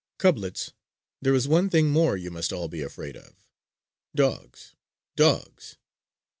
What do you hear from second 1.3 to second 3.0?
is one thing more you must all be